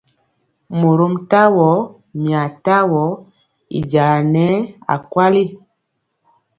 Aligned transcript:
Mɔrom 0.79 1.13
tawo, 1.31 1.69
mia 2.21 2.41
tamɔ 2.63 3.01
y 3.77 3.79
jaŋa 3.91 4.17
nɛɛ 4.33 4.49
akweli. 4.93 5.43